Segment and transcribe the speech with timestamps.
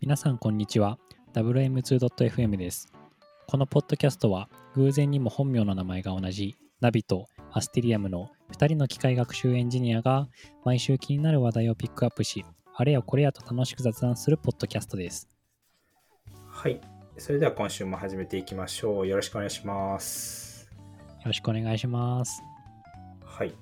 [0.00, 0.98] 皆さんこんにちは
[1.34, 2.92] WM2.FM です
[3.46, 10.28] このポッドキャストは偶然にも本名の名前が同じナビとアステリアムの2人の機械学習エンジニアが
[10.64, 15.28] 毎週気になる話題をピックアップしあれやこれやと楽しく雑談するポッドキャストです
[16.50, 16.78] はい。
[17.16, 19.06] それでは今週も始めていきましょう。
[19.06, 20.68] よろしくお願いします。
[20.70, 22.42] よろしくお願いします
[23.24, 23.54] はい。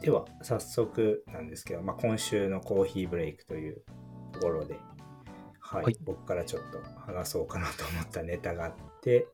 [0.00, 3.84] では、早速なんですけど、まあ、今週のコーヒーブレイクという
[4.36, 4.78] ところで、
[5.60, 5.96] はい、はい。
[6.04, 6.80] 僕からちょっと
[7.12, 9.26] 話そうかなと思ったネタがあって、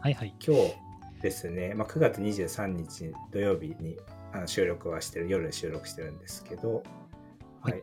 [0.00, 0.34] はいはい。
[0.44, 0.74] 今日
[1.22, 3.96] ですね、まあ、9月23日土曜日に
[4.32, 6.82] あの収録はしてる、夜収録してるんですけど、
[7.60, 7.72] はい。
[7.72, 7.82] はい、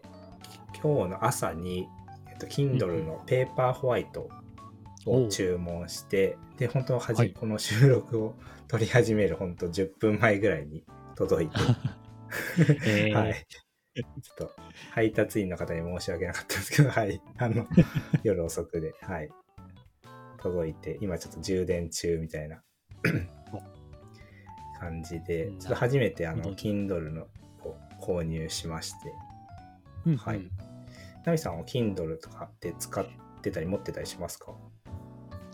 [0.81, 1.87] 今日の朝に、
[2.29, 4.29] えっと、Kindle のペーパーホワイト
[5.05, 7.33] を注文して、で、本当はじ、はい。
[7.33, 8.35] この収録を
[8.67, 10.83] 撮り始める本当10分前ぐらいに
[11.15, 11.55] 届いて、
[12.85, 13.13] えー。
[13.13, 13.45] はい。
[13.95, 14.55] ちょっと
[14.91, 17.21] 配達員の方に申し訳なかったんですけど、はい。
[17.37, 17.65] あの、
[18.23, 19.29] 夜遅くで、はい。
[20.37, 22.61] 届いて、今ちょっと充電中みたいな
[24.79, 25.59] 感じで、うん。
[25.59, 27.23] ちょっと初めてあの、Kindle の
[27.63, 29.13] を購入しまして、
[30.05, 30.37] うんはい。
[30.37, 30.51] うん
[31.25, 33.05] ナミさんは Kindle とかって使っ
[33.41, 34.53] てたり持ってたりしますか？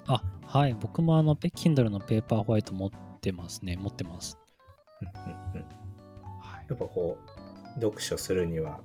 [0.06, 0.74] あはい。
[0.74, 2.90] 僕もあのペ Kindle のペーパーホワイト持っ
[3.22, 3.78] てますね。
[3.78, 4.38] 持ってます。
[5.02, 5.66] うんうんうん。
[6.72, 7.31] やっぱこう、
[7.76, 8.80] 読書するには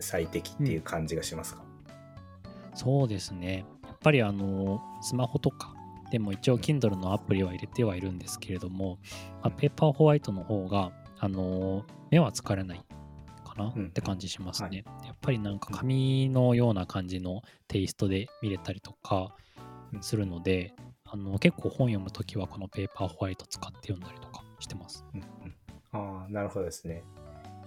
[0.00, 1.62] 最適っていう感じがしますか、
[2.74, 3.64] そうですね。
[3.82, 5.74] やっぱりあの、スマホとか
[6.10, 8.98] でも一応 Kindle のアプリは入れてはいるんですけれども、
[9.42, 12.84] まあ、ペーパーホワイトの方が、あの、目は疲れない
[13.44, 14.68] かなうんって感じしますね。
[14.68, 19.34] はいやっぱりなんか紙のような感じのテイストで見れたりとか
[19.92, 20.74] うんするので、
[21.06, 25.04] あの結構本読むときはこのペーパーホワイト使って読んだりとかしてます。
[25.14, 25.54] うんうん
[25.92, 27.04] ああ、なるほどですね。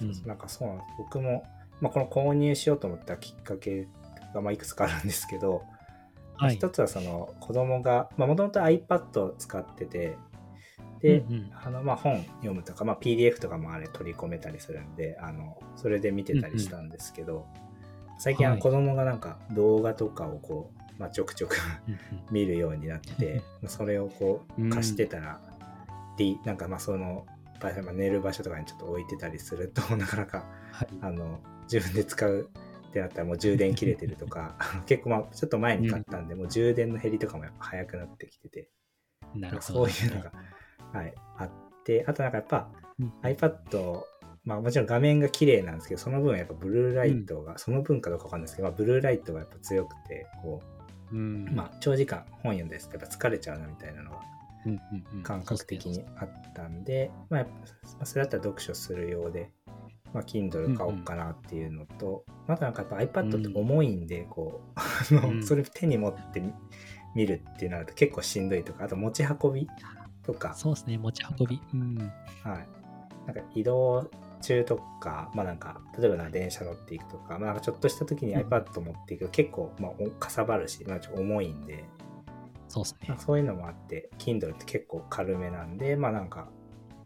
[0.02, 0.28] うん。
[0.28, 0.88] なんかそうなんです。
[0.98, 1.44] 僕も、
[1.82, 3.88] まあ、この購入しようと思ったきっかけ
[4.34, 5.64] が、まあ、いくつかあるんですけど、
[6.38, 6.56] はい。
[6.56, 10.18] 一つはその子供が、まあ、もともと iPad を使ってて、
[11.02, 11.52] で、うんうん。
[11.64, 17.46] あの、まあ、本読むとか、まあ、PDF とかもあれ取り込めたりするんで、あの、それで見てたりしたんですけど、
[18.20, 18.58] 最近あはい。
[18.58, 21.58] の子供がなんか動画とかをこう、まあ、ちょくちょく
[21.88, 22.00] うんうん。
[22.32, 25.40] 見るようになって、 それをこう貸してたら、
[26.18, 27.26] でなんかまあその
[27.60, 30.88] 場所、まあ、寝る場所とかにちょっと置いてたりすると なかなかはい。
[31.02, 31.40] あの
[31.72, 32.50] 自分で使う
[32.90, 38.70] ってなったらもう充電切れてるとか 結構まあちょっと前に買ったんで、もう充電の減りとかもやっぱ早くなってきてて
[39.36, 39.88] なるほど。
[39.90, 40.32] そういうのが、
[40.94, 41.50] はい、あっ
[41.84, 42.70] てあとなんかやっぱ
[43.00, 43.14] うん。
[43.22, 44.02] iPad
[44.46, 50.62] まあもちろん画面が綺麗なんですけどその分やっぱブルーライトが、その分かどうかわかんないですけど、まあ、ブルーライトがやっぱ強くてこ
[51.12, 51.48] うん。
[51.50, 54.37] う、まあ、長時間本読んだりするとやっぱ疲れちゃうなみたいなのがうんうんうん
[55.24, 57.60] 感覚的にあったんで、まあ、やっぱま
[58.02, 59.52] あそれだったら読書するようで、
[60.14, 65.44] まあ、Kindle 買おうかなっていうのと、またなんかやっぱ iPad って重いんで、こう、あのうん。
[65.44, 66.54] それ手に持ってみ
[67.16, 69.68] 見るっていうのだと結構しんどいとか、あと持ち運び
[70.24, 71.62] とか、そうですね、持ち運び。
[71.74, 71.98] うん。
[72.44, 72.68] はい。
[73.26, 74.10] なんか移動
[74.42, 78.48] 中とか、まあなんか、例えばな電車乗っていくとか、まあなんかちょっとした時にうん。
[78.48, 81.86] iPad 持っていくと結構、まあ、おかさばるし、まあちょっと重いんで、
[82.86, 83.18] そうですねまあ。
[83.20, 86.50] そういうのもあって、Kindle って結構軽めなんで、まあなんか、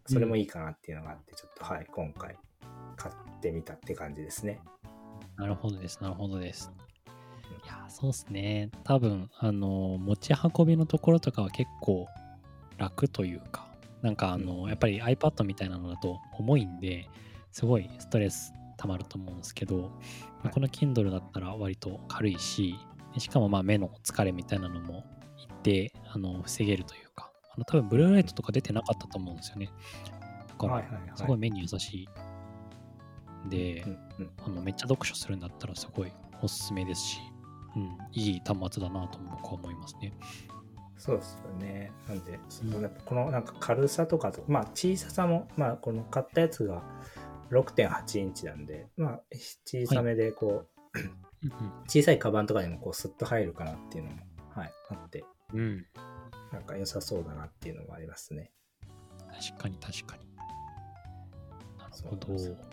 [0.08, 2.38] それもいいかなっていうのがあって、ちょっとはい、今回
[2.96, 4.60] 買ってみたって感じですね。
[5.38, 6.72] なるほどです、なるほどです。
[7.64, 8.70] いや、そうですね。
[8.84, 12.08] 多分、あの、持ち運びのところとかは結構
[12.78, 13.68] 楽というか、
[14.02, 17.08] なんかあの、うんやっぱり iPad みたいなのだと重いんで、
[17.52, 22.76] すごいストレス溜まると思うんですけど、まあはいこの Kindle だったら割と軽いし、
[23.18, 25.04] しかもまあ目の疲れみたいなのも
[25.62, 29.70] 一定あの防げるというか、あの多分ブルーライトとか出てなかったと思うんですよね。
[30.48, 32.10] だから、はいはいはいすごい目に優しい。
[33.50, 33.86] で、
[34.46, 36.12] あのめっちゃ読書するんだったらすごい
[36.42, 37.20] おすすめですし、
[37.76, 40.14] うん、いい端末だなと僕は思いますね。
[40.98, 41.92] そうですよね。
[42.08, 46.84] なんで、そのやっぱこのなんか軽さとかと、まあ小ささも、まあこの買ったやつが
[47.52, 49.22] 6.8インチなんで、まあ
[49.66, 51.50] 小さめでこう、
[51.88, 54.18] 小さいカバンとかにもこうスッと入るかなっていうのも、
[55.54, 55.86] うん、うん、
[56.52, 58.52] なんか良さそうだなっていうのもありますね。
[59.50, 60.26] 確かに確かに。
[61.78, 62.38] なるほど。
[62.38, 62.72] そうなん。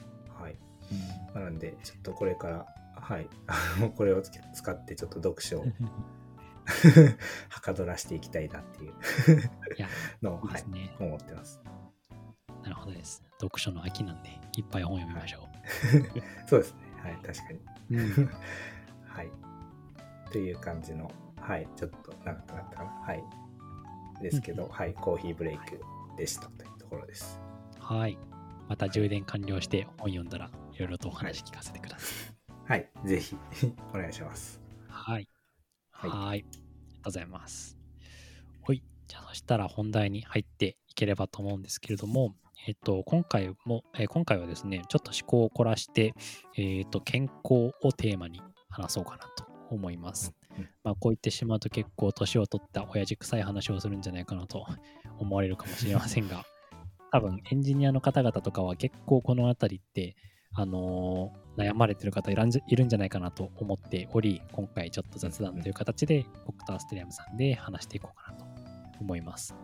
[1.35, 3.29] なので、ちょっとこれから、はい、
[3.97, 5.65] これを使ってちょっと読書を
[7.49, 8.95] はかどらしていきたいなっていう
[10.23, 10.95] のを、はいね。
[10.99, 11.61] 思ってます。
[12.63, 13.23] なるほどです。
[13.41, 15.49] 読書の秋なんで、いっぱい本読みましょ
[16.47, 16.81] そうですね。
[17.03, 17.97] はい、確かに。
[17.97, 18.21] う。
[18.21, 18.31] うん、
[19.07, 19.31] はい。
[20.31, 21.11] という感じの、
[21.49, 22.91] はい、ちょっと長くなったかな。
[23.07, 23.25] はい。
[24.21, 25.81] ですけど、うんはい、コーヒーブレイク
[26.19, 27.41] でしたというところです。
[27.81, 28.19] はい。
[28.69, 32.37] また充電完了して本読んだらいろいろとお話聞かせてください。
[32.67, 33.35] はい、ぜひ
[33.95, 34.61] お願いします。
[34.89, 35.29] はい。
[35.91, 36.29] はいはい。
[36.29, 36.63] ありがとう
[37.05, 37.79] ございます。
[38.67, 38.83] はい。
[39.07, 42.37] じゃあ、そしたら本題に入っていければと思うんですけれども、
[42.67, 46.13] えっと、今回も、えー今回はですね、ちょっと思考を凝らして、
[46.59, 50.38] えっと、健康をテーマに話そうかなと思います。
[50.85, 54.67] まあ、こう言ってしまうと結構年を取った親父臭い話をするんじゃないかなと
[55.19, 56.45] 思われるかもしれませんが、
[57.13, 60.17] 多分エンジニアの方々とかは結構この辺りって、
[60.55, 68.45] あのー悩まれてる方いらんじゃいるんじゃないかなと思っており、今回ちょっと雑談という形で僕とアステリアムさんで話していこうかなと
[69.01, 69.57] 思います。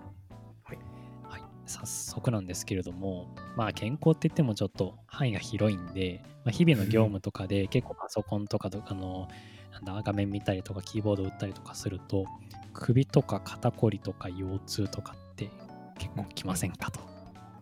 [0.64, 0.79] はい。
[1.23, 1.43] はい。
[1.67, 9.29] 早速なんですけれども、まあ健康って言ってもちょっと範囲が広いんで、まあ、日々の業務とかで結構パソコンとかとあの
[9.75, 12.25] なんだ画面見たりとかキーボード打ったりとかすると
[12.73, 15.50] 首とか肩こりとか腰痛とかって
[15.99, 17.00] 結構きませんかと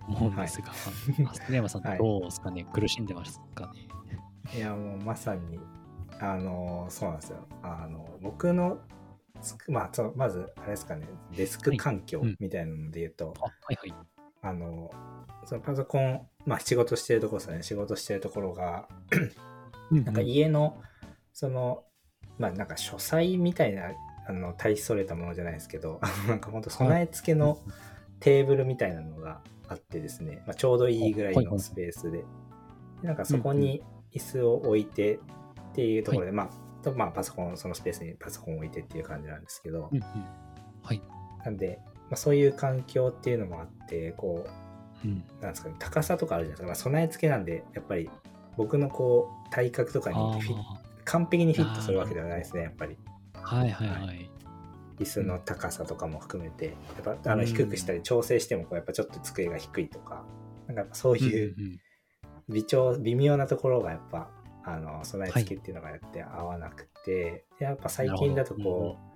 [0.08, 0.70] 思うんですが、
[1.30, 1.98] アステリアムさんはい。
[1.98, 3.72] どうですかね、苦しんでますか
[4.52, 4.58] ね？
[4.58, 5.60] いや、もうまさに、
[6.20, 7.38] あの、そうなんですよ。
[7.62, 8.78] あの、僕の
[9.40, 11.06] つく、まあ、そうまず、あれですかね、
[11.36, 12.28] デスク環境はい。
[12.30, 12.36] うん。
[12.40, 13.94] みたいなので言うと、あはいはい。
[14.42, 14.90] あの、
[15.44, 18.88] そのパソコン、まあ仕事してるところですね、仕事してるところが、
[19.90, 20.80] なんか家の、
[21.32, 21.84] その、
[22.42, 23.92] まあなんか書斎みたいな、
[24.26, 27.56] あの、大それたものじゃないですけど、 なんか本当備え付けの
[28.18, 32.24] テーブルみたいなのがあってですね、まあ、ちょうどいいぐらいのスペースで、で
[33.04, 33.80] なんかそこに
[34.12, 35.18] 椅子を置いてっ
[35.74, 40.04] ていうところで、まあ、とまあパソコン、そのスペースにパソコンを置いてっていう感じなんですけど、うんうん。
[40.82, 41.00] はい。
[41.44, 44.44] なんで、まあ、そういう環境っていうのもあって、こ
[45.04, 46.66] う、うん、なんですかね、高さとかあるじゃないですか。
[46.66, 48.10] まあ、備え付けなんで、やっぱり
[48.56, 52.96] 僕のこう、体格とかにあフィあ完璧にフィットするわけではないですね、やっぱり。
[53.34, 54.30] はいはいはい。
[54.98, 56.66] 椅子の高さとかも含めて、
[57.04, 60.24] やっぱあのうん低くしたり調整してもこう、やっぱちょっと机が低いとか、
[60.66, 61.56] なんかやっぱそういう
[62.48, 64.30] 微調、微妙なところがやっぱ、
[64.64, 69.12] あの、備え付けっていうのがやって合わなくて、でやっぱ最近だとこう、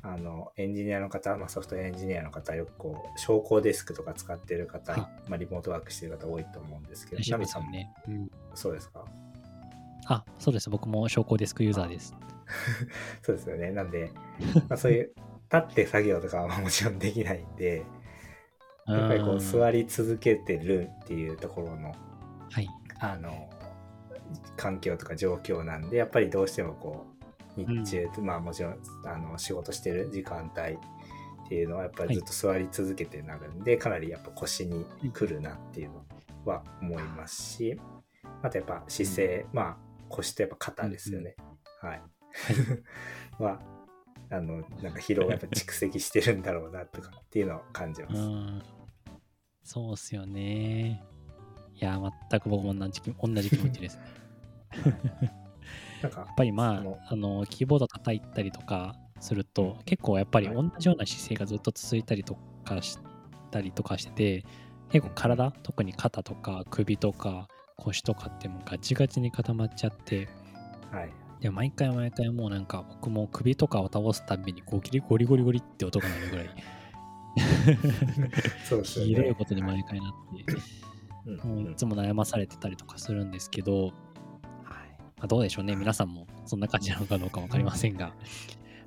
[0.00, 5.00] あの、エンジニアの方、まあ、ソフトウェアエンジニアの方、よくこう、昇降デスクとか使ってる方、はい。
[5.28, 7.68] まあ、リモートワークしてる方多いと思うんですけど、吉ナミさんも。
[8.06, 8.30] うん。
[8.54, 9.04] そうですか？
[10.08, 10.70] あ、そうです。
[10.70, 12.16] 僕も昇降デスクユーザーです。
[13.22, 13.70] そうですよね。
[13.70, 14.10] なんで、
[14.68, 15.12] まあ、そういう、
[15.52, 17.84] 立って作業とかはもちろんできないんで、
[18.86, 19.84] やっぱりこう、座り。
[19.84, 21.94] り続けてるっていうところの、
[22.50, 22.68] はい。
[23.00, 23.48] あの、
[24.56, 27.06] 環境とか状況なんで、やっぱりどうしてもこ
[27.56, 30.78] う、日中、まあもちろん、あの、仕事してる時間帯っ
[31.48, 36.04] ていうのは、やっぱりずっと座り続けてなるんで、かなりやっぱ腰に来るなっていうの
[36.44, 37.80] は思いますし、
[38.42, 41.36] あとやっぱ姿勢、まあ腰とやっぱ肩ですよね。
[41.80, 42.02] はい。
[43.38, 43.60] は、
[44.30, 48.28] あの、なんか疲労がやっぱ蓄積してるんだろうなとかっていうのを感じまうす。
[48.28, 48.62] ん。
[49.62, 51.02] そうっすよね。
[51.74, 52.00] いや、
[52.30, 54.02] 全く僕も同じ気同じ気持ちですね。
[56.02, 62.98] なんかやっぱりまあ、あの、キーボード叩いたりとかすると、結構やっぱりはい同じような姿勢がずっと続いたりとかし
[63.50, 64.44] たりとかしてて、
[64.90, 70.28] 結構体、特に肩とか首とか腰とかってもうガチガチに固まっちゃって、
[70.90, 71.10] はい。
[71.40, 76.50] で毎回毎回もうなんか僕も首とかを倒すたびにゴキリゴリゴリゴリって音が鳴るぐらい。
[78.68, 79.10] そうですよね。
[79.10, 80.12] ひどいことに毎回なっ
[80.44, 81.64] て、うん。
[81.64, 83.92] もういつも悩まされてたりとかするんですけど、はい。
[85.16, 85.76] まあ、どうでしょうね。
[85.76, 88.12] 皆さんもそんな感じなのかどうか分かりませんが、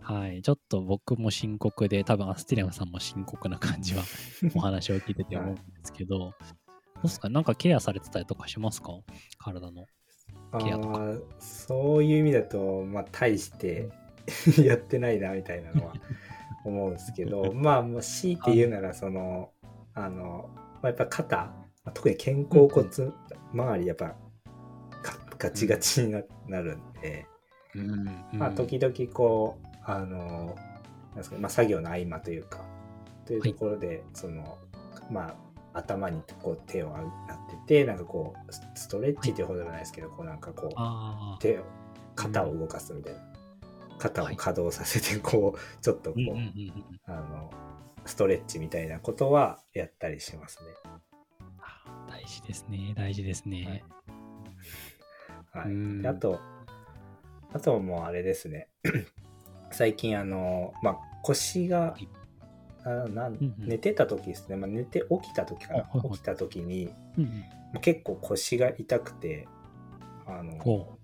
[0.02, 4.04] はい、ちょっと僕も深刻で多分アステリアムさんも深刻な感じは
[4.56, 6.34] お話を聞いてて思うんですけど、ど
[7.04, 7.30] うですか？
[7.30, 8.92] なんかケアされてたりとかしますか？
[9.40, 9.86] 体の。
[10.60, 11.00] ケアとか。
[11.40, 13.90] そういう意味だと、まあ、大して
[14.62, 15.94] やってないなみたいなのは
[16.66, 19.52] 思うんですけど、まあ、もう強いて言うなら、その、
[19.94, 21.56] あの、まあ、やっぱ肩、ま
[21.86, 22.88] あ特に肩甲骨
[23.54, 24.16] 周り、やっぱ、
[25.04, 27.26] ガガチガチにななるんで、
[27.76, 28.06] うん。
[28.34, 30.56] まあ、時々こう、あの、
[31.10, 32.60] なんですかねまあ、作業の合間というか、
[33.26, 34.58] というところで、その、
[35.10, 35.36] まあ、
[35.74, 36.96] 頭にこう手を
[37.50, 41.64] 当てて、なんかこう、スストレッチっていうほどでもないですけど、こうなんかこう、ああ、手を
[42.16, 43.20] 肩を動かすみたいな、
[43.98, 46.42] 肩を稼働させてこう ちょっとこう、うんうんうん
[47.08, 47.16] うん。
[47.16, 47.52] あの
[48.06, 50.70] ストレッチみたいなことはやったりしますね。
[51.60, 53.84] あ大事ですね、大事ですね。
[55.52, 56.02] はい、 うん。
[56.02, 56.40] であと
[57.54, 58.70] あともうあれですね。
[59.72, 62.08] 最近あのまあ腰がい
[62.84, 63.68] あなんうんうん。
[63.68, 65.80] 寝てた時ですね、まあ、寝て起きた時かな。
[65.80, 66.12] あはいはい。
[66.14, 67.30] 起きた時にうんうん。
[67.30, 67.36] ま
[67.76, 69.48] あ結構腰が痛くて
[70.26, 70.98] あの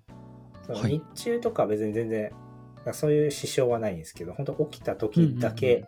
[0.86, 2.32] 日中とかは別に全然、
[2.94, 5.86] そういう支障はないんですけど、本当起きた時だけ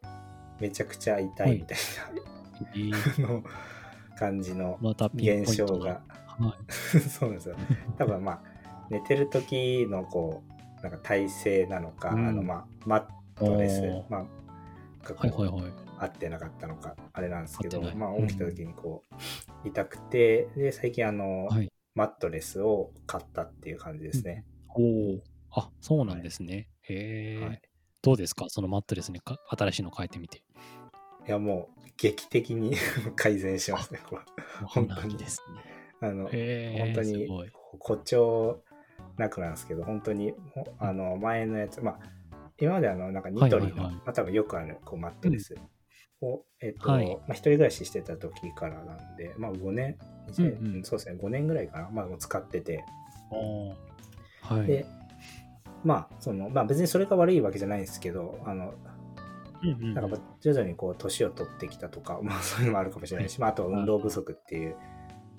[0.59, 1.77] めちゃくちゃ痛いみたい
[2.75, 3.21] えー。
[3.21, 3.43] な、
[4.17, 4.77] 感じの
[5.13, 7.55] 現象が、は そうなんですよ。
[7.97, 8.41] 多分まあ、
[8.89, 10.43] 寝てる時のこ
[10.79, 12.27] うなんか体勢なのか、うん。
[12.27, 13.03] あのまあマッ
[13.35, 13.81] トレス。
[14.09, 14.25] まあ
[15.03, 15.71] がこうはいはいはい。
[16.01, 25.19] 合ってなかったのかあれなんですけどまあ起きた時にこう、痛くてで最近あの、はいマットレスを買ったっていう感じですね、おお。
[25.51, 26.69] あ、そうなんですね。
[26.83, 27.61] へえ、はい
[28.01, 28.45] どうですか？
[28.47, 30.37] そのマットレスにか新しいの変えてみて。
[31.27, 32.75] いやもう劇的に
[33.17, 34.21] 改善しますねこれ
[34.65, 35.61] 本当にですね。
[35.99, 37.27] あの本当に。
[37.79, 38.63] 誇張
[39.17, 41.99] なくなんですけど本当にほあの前のやつまあ
[42.59, 43.95] 今まであのなんかニトリの、はいはいはい。
[43.95, 45.55] まあ、多分よくあるこうマットレス
[46.21, 47.07] を、えっ、と、はい。
[47.07, 49.97] まあ、一人暮らししてた時からなんでまあ5年、
[50.31, 50.83] 2000うんうん。
[50.83, 52.83] そうですね5年ぐらいかな、まあ、もう使ってて。
[54.41, 54.67] はい。
[54.67, 54.85] で
[55.83, 58.73] まあそのまあ別にそれが悪いわけじゃないんですけどあの
[59.63, 59.93] うんうんうん。
[59.93, 64.75] なんかまあ徐々にこう年を取ってきたとか、 まあそういうのもあるかもしれないし、まああとは運動不足っていう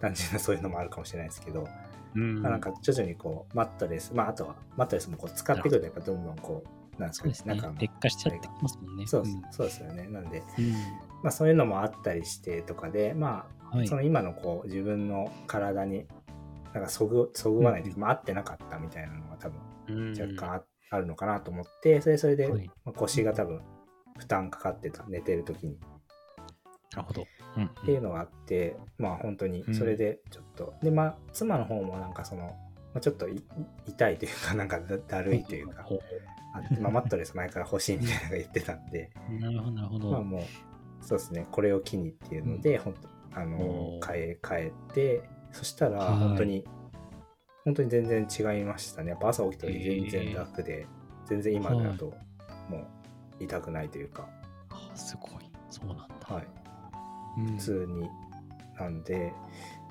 [0.00, 1.66] 単純なそういうのもあるかもしれないですけど、
[2.14, 2.42] うん。
[2.42, 6.68] まあなんか徐々にこうマットレス、まああとはマットレスもこう使ってくるとやっぱどんどんこう、
[7.00, 7.80] なんですかねそうです、ねなんか。
[7.80, 9.06] 劣化しちゃってきますもんね。
[9.06, 10.06] そう,、んそうですよね。
[10.08, 10.72] なんで、うん
[11.22, 16.06] まあそういうのもあったりしてとかで、まあ、はいその今のこう自分の体に
[16.72, 23.60] なんかそぐそぐわないというか、まあ合ってなかったみたいなのが多分若干あ,、あるのかなと思って、それそれで、はいまあ、腰が多分
[24.18, 25.78] 負担かかってた、寝てる時に。
[26.92, 27.24] なるほど。
[27.56, 32.56] うんっていうのがあって、まあ本当にそれでちょっと、でまあ妻の方もなんかその、
[32.92, 33.42] まあ、ちょっとい
[33.86, 36.00] 痛いというかなんかだだるいというかほ
[36.52, 39.10] あまあ、マットレス前から欲しいみたいなのが言ってたんで。
[39.30, 40.10] うなるほど、なるほど。
[40.10, 40.42] まあもう
[41.00, 41.46] そうですね。
[41.50, 42.94] これを機にっていうので、本
[43.32, 46.18] 当あの変え変えてそしたらはい。
[46.18, 46.64] 本当に、
[47.64, 49.10] 本当に全然違いましたね。
[49.10, 50.86] やっぱ朝起きた時全然楽で、
[51.26, 52.06] 全然今だと
[52.68, 54.28] もう痛くないというか、
[54.70, 55.30] あすごい。
[55.70, 56.06] そうなんだ。
[56.22, 56.46] はい、
[57.38, 57.46] うん。
[57.56, 58.08] 普通に
[58.78, 59.32] なんで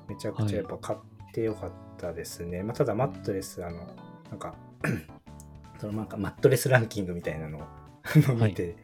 [0.08, 0.98] めちゃくちゃやっぱ買っ
[1.32, 3.86] てよかったですね、まあ、ただマットレスあの
[4.30, 4.54] なんか
[5.80, 7.62] そのなんかマットレスランキングみたいなのを
[8.34, 8.76] 見て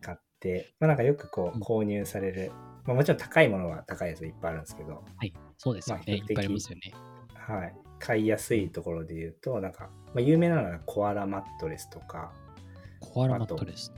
[0.00, 2.50] 買って、 まあなんかよくこううん購入される、
[2.84, 5.32] まあ、もちろん高いものは高いやついっぱいあるんですけど、はい。
[5.56, 6.02] そうですよね。
[6.06, 6.92] まあ比較的いっぱいありますよね。
[7.34, 12.32] はい、買いやすいところで言うとなんか、まあ、有名なのはコアラマットレスとか
[13.00, 13.92] コアラマットレス。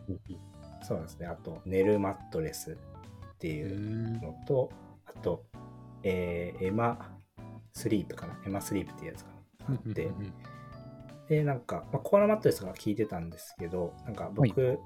[0.83, 4.21] そうですねあとネルマットレスってういう、ん。
[4.21, 4.71] のと、
[5.07, 5.45] あと、
[6.03, 7.16] えーエマ
[7.77, 8.39] スリープかな。
[8.47, 9.29] エマスリープっていうやつが
[9.69, 10.11] あって
[11.29, 14.79] で、なんか、まあ、コアラマットレスが聞いてたんですけど、なんか僕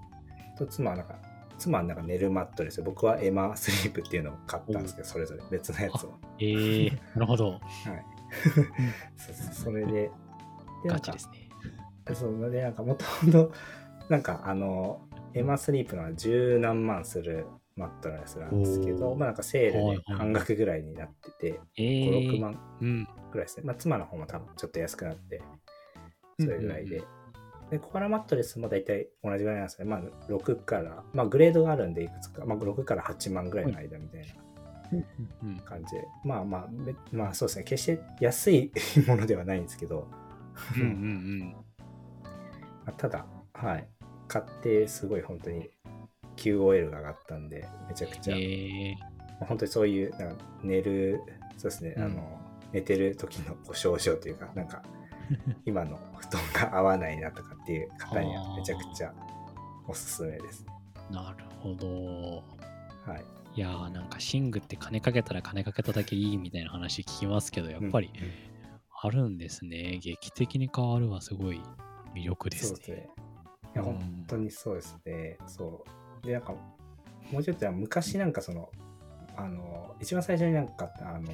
[0.59, 1.15] と妻はなんか、
[1.57, 6.19] 妻はなんか寝るマットレス、僕はエマスリープっていうのを買ったんですけど、それぞれ別のやつを。
[6.41, 7.51] えー、なるほど。
[7.55, 7.61] はい。
[9.17, 10.11] そうそれで、で
[10.87, 11.49] なんかガチですね。
[12.13, 13.53] そで、なんかもともと、
[14.09, 15.01] なんかあの、
[15.35, 17.47] エマスリープのは十何万する
[17.81, 23.09] マットレスなんですけど、まあなんかセールで半額ぐらいになってて、え5、ー、6万うん。
[23.33, 23.63] ぐらいですね。
[23.65, 25.43] まあ妻の方も多分ちょっと安くなって、
[26.39, 26.99] それぐらいで。
[26.99, 27.05] うん
[27.71, 29.85] で、コアラマットレスも大体同じぐらいなんですね。
[29.85, 34.27] まあ6から、まあグレードがあるんでいくつか、まあ6から8万ぐらいの間みたいな
[34.93, 37.65] うんうん感じで、まあまあ、べまあそうですね。
[37.65, 38.73] 決して安い
[39.07, 40.09] ものではないんですけど、
[40.77, 41.55] うんうん
[42.85, 43.89] まあただ、はい。
[44.27, 45.71] 買ってすごい本当に
[46.41, 48.95] QOL が上がったんで、めちゃくちゃ、え
[49.39, 51.21] まあ本当にそういうなんか寝る、
[51.57, 52.41] そうですね、うんあの、
[52.73, 54.83] 寝てる時の症状というか、なんか、
[55.65, 59.15] 今の布団が合わないなとかっていう方にはめちゃくちゃ
[59.87, 60.65] おすすめです。
[61.11, 62.43] ー、なるほど。
[63.07, 63.25] はい。
[63.57, 68.31] いやーなんか寝具って金かけたら金かけただけいいみたいな話聞きますけど、やっぱりうんうん
[69.03, 69.99] あるんですね。
[70.03, 71.63] 劇的に変わるはすごい
[72.15, 72.69] 魅力ですね。
[72.69, 73.09] そうですね。
[73.75, 75.39] いや、うん本当にそうですね。
[75.47, 76.00] そう。
[76.23, 76.55] で、なんか、
[77.31, 78.71] もうちょっと昔なんかその、
[79.37, 81.31] あの、一番最初になんかあの、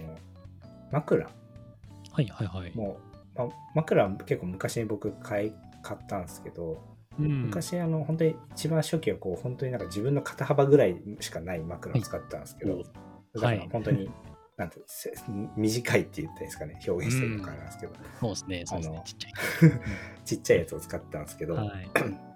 [0.92, 2.72] 枕はいはいはい。
[2.74, 2.98] も
[3.34, 5.52] う、ま、枕は結構昔に僕買い、
[5.82, 6.82] 買ったんですけど、
[7.18, 12.84] うん、昔あの、本当に一番初期はこう、本当になんか自分の肩幅ぐらいしかない枕を使ったんですけど、はい
[13.34, 14.10] だからはい本当に、
[14.56, 15.12] なんてせ
[15.56, 18.90] 短いって言ったらいいですかね、表現してるのかなんですけど、そうですね、そうです。
[18.90, 19.32] ねちっちゃい。
[20.24, 21.90] ちっちゃいやつを使ったんですけど、はい。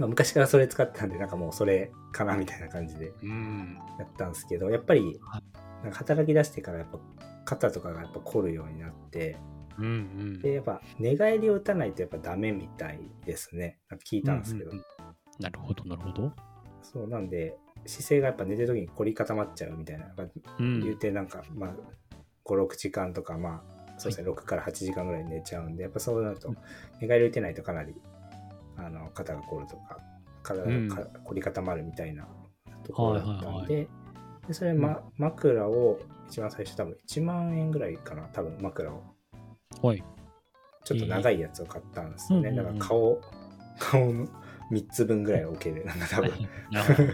[0.00, 3.78] まあ、昔からそれ使ってたんで、なんかもうそれかなみたいな感じでうん。
[3.98, 5.42] やったんですけど、やっぱりは、
[5.82, 6.98] なんか働き出してからやっぱ
[7.44, 9.36] 肩とかがやっぱ凝るようになって、
[9.78, 10.38] うんうん。
[10.40, 13.78] で、やっぱ寝返りを打たないとやっぱダメみたいですね。
[14.10, 14.70] 聞いたんですけど。
[14.70, 14.84] うんうんうん
[15.40, 16.32] なるほど、なるほど。
[16.82, 20.14] そうなんで、姿勢がやっぱ寝てる時に凝り固まっちゃうみたいな。
[20.58, 21.70] 言うてなんか、まあ、
[22.44, 26.56] 5、6時間とか、まあ、そうですね、6から8時間ぐらい寝ちゃうんで、やっぱそうなるとうん、
[27.00, 27.94] 寝返り打てないとかなり、
[28.76, 29.98] あの、肩が凝るとか、
[30.42, 32.26] 体がか凝り固まるみたいな
[32.84, 33.88] ところだったんで、
[34.52, 39.02] それ、ま、枕を一番最初多分1万円ぐらいかな、多分枕を
[39.82, 40.02] はい。
[40.84, 42.48] ちょっと長いやつを買ったんですよね。
[42.48, 43.20] えーだから顔、
[43.78, 44.26] 顔の
[44.70, 45.84] 3つ分ぐらい置ける。
[45.84, 46.32] なんか多分。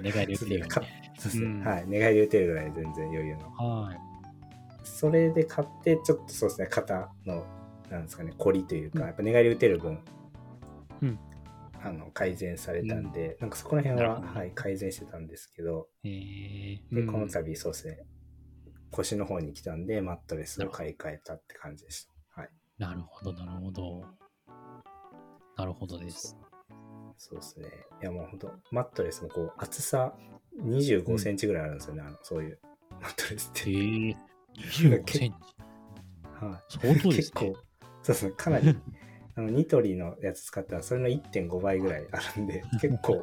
[0.03, 0.67] 寝返り打てる
[1.65, 1.85] はい。
[1.89, 3.51] 寝返り打てるぐらい全然余裕の。
[3.51, 3.99] はい。
[4.85, 7.45] それで買って、ちょっとそうですね、肩の、
[7.91, 9.99] なんですかね、凝りというか、うんやっぱ寝返り打てる分、
[11.03, 11.19] うん
[11.87, 17.99] あの改善されたんで、なんかそこら辺は、はい、改善してたんですけど、えー、で、うんこの度、そうですね、
[18.91, 22.41] 腰の方に来たんで、マットレスを買い替えたって感じでした。
[22.41, 22.51] はい。
[22.79, 24.05] なるほど、なるほど。
[25.57, 26.37] なるほどです。
[27.17, 27.69] そうですね。
[28.03, 30.15] いやもう本当マットレスもこう、厚さ
[30.63, 32.59] 25センチぐらいあるんですよね、あのそういう
[33.01, 33.71] マットレスって。
[33.71, 34.17] えー、
[34.57, 35.35] 25センチ。
[36.41, 36.79] はい。
[36.81, 38.77] 相当です結構ね。、そうですね、かなり、
[39.37, 43.23] あの、ニトリのやつ使ったら、それの1.5倍ぐらいあるんで、 結構、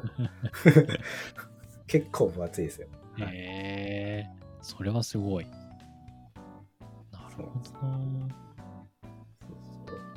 [1.86, 2.88] 結構分厚いですよ。
[3.18, 5.46] はいへえー、それはすごい。
[7.10, 7.48] なるほど。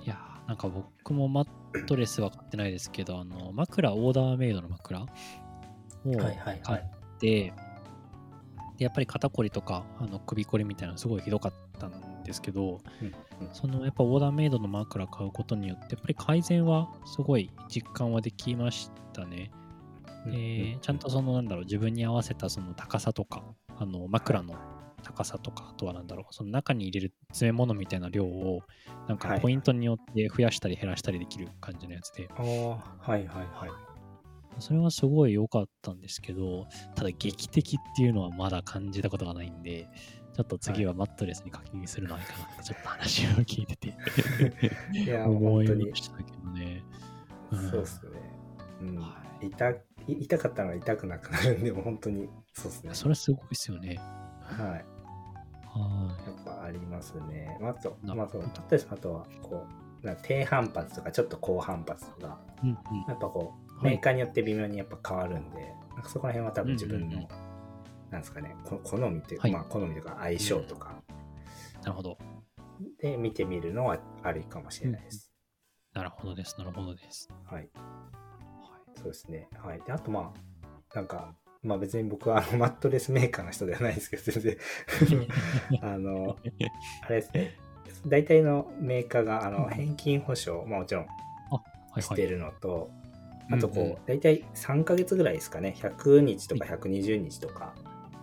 [0.03, 5.09] いやーなんか僕もマットレスは買ってないですけど、あの、枕、オーダーメイドの枕をは
[6.31, 6.83] いはい買っ
[7.19, 7.53] て、
[8.77, 11.91] でやっぱり肩こりとかあの首こりみたいなのすごいひどかったん
[12.27, 13.13] ですけど、うん
[13.53, 19.51] そのやっぱオーダーメイドの枕買うことによってやっぱり改善はすごい実感はできましたね。
[20.25, 23.43] うんえーちゃんとそのなんだろう自分に合わせたその高さとか
[23.77, 24.55] あの枕の
[25.03, 28.61] 高さとかあとはなんだろうその中に入れる詰め物みたいな量を
[29.07, 33.87] なんかはいポイントによって増やしたり減らしたりできる感じのやつで、ああ、はいはいはい。
[34.59, 36.65] それはすごい良かったんですけど
[36.95, 39.87] ただ劇的っていうのはまだ感じたことがないんで
[40.37, 43.97] ちょっと次はマットレスに課金するのはいいかなってちょっと話を聞いてて
[44.93, 46.83] いや、思 い本当にま、したけどね。
[47.55, 48.11] んそうですね。
[48.81, 52.93] うんは痛い痛かったのが痛くなくなるんで、本当に、そうですね。
[52.93, 53.95] それすごいですよね。
[54.43, 54.85] はい。
[55.65, 57.57] はやっぱありますね。
[57.59, 59.65] まあ、あと、なまあ、そう、マットレスあとは、こ
[60.03, 62.67] う、な低反発とか、ちょっと高反発とか、い。
[62.67, 62.77] うんうん
[63.07, 67.27] やっぱこう、はいメーカーによって微妙にやっぱ変わるんで、なんかそこら辺は多分自分の、うんうんうん
[68.11, 71.01] なんですかね、こ好みっていうか、はいまあ好みとか相性とか
[71.81, 72.17] なるほど。
[72.99, 75.31] で見てみるのはありかもしれないです。
[75.93, 76.55] なるほどです。
[76.57, 77.29] なるほどです。
[77.45, 77.69] はい。
[78.95, 79.49] そうですね。
[79.63, 79.81] はい。
[79.85, 80.33] で、あとま
[80.91, 84.57] あ、なんか、まあ別に僕はあのマットレスメーカーの人ではないですけど、全然、
[85.81, 86.37] あの、
[87.03, 87.57] あれですね、
[88.05, 91.11] 大体のメーカーがあの返金保証、まあもちろんはい
[91.93, 92.01] はい。
[92.03, 92.91] してるのと、
[93.51, 97.73] あとこう、うんうん大体3ヶ月ぐらいですかね、100日とか120日とか、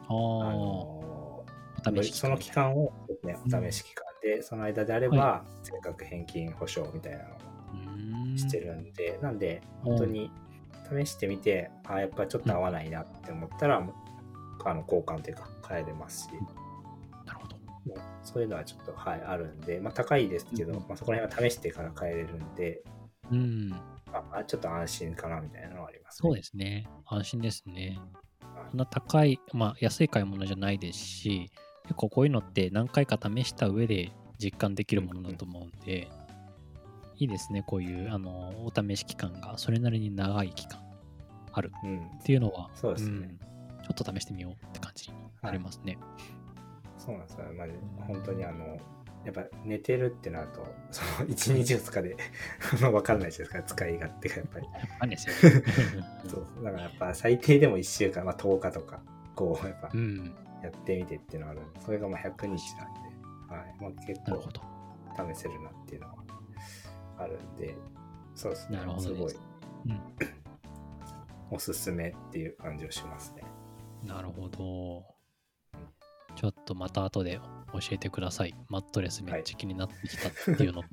[0.09, 0.13] あ
[1.87, 10.31] あのその期間を、ね、お試し期間で、その間であれば、全額返金保証みたいなのをしてるんで、なんで、本当に
[10.91, 13.87] 試してみて、あやっぱちょっと合わないなって思ったら、
[14.65, 16.29] あの交換というか、変えれますし、
[17.27, 17.57] なるほど。
[18.23, 22.83] そういうのはちょっと、はい、あるんで、まあ、高いですけど、うんまあ、そこら辺は試してから変えれるんで、
[23.31, 23.69] うん。
[23.69, 26.89] まあ、ちょっと安心かなみたいなのはあります、そうですね。
[27.07, 27.99] 安心ですね。
[28.01, 28.24] はい。
[28.75, 31.49] そんな高い、まあ安い買い物じゃないですし、
[31.85, 36.09] 結構こういうのって何回か試した上で実感できるものだと思うんで、
[37.17, 37.63] いいですね。
[37.65, 40.81] こういう、あの、お試し期間がそれなりに長い期間
[41.53, 45.97] あるうん、っていうのは、そうですねんちょっと試してみようって感じになりますね。
[46.99, 47.45] そうなんですよ。
[47.57, 48.77] まあ、本当にあの、
[49.25, 52.17] やっぱ寝てるってなると、その1日2日で
[52.79, 54.69] 分かんないじゃないですか、使い勝手がやっぱり。
[55.01, 55.63] 何ですよね。
[56.27, 59.03] そう だからやっぱ最低でも1週間、まあ、10日とか、
[59.35, 60.35] こう、やっぱうん。
[60.63, 63.01] やってみてっていうのがあるそれがまあ100日なんで、
[63.55, 63.77] はい。
[63.81, 64.43] まあ、結構。
[65.17, 66.15] 試せるなっていうのは
[67.19, 67.77] あるんで、
[68.35, 68.79] そうですね。
[68.99, 69.35] すすごい
[69.87, 70.01] うん。
[71.51, 73.45] おすすめっていう感じをしますね。
[74.03, 75.14] なるほど。
[76.37, 77.41] ちょっとまた後で
[77.73, 78.55] 教えてください。
[78.69, 80.89] マットレスめっちゃ気になってきたっていうのと、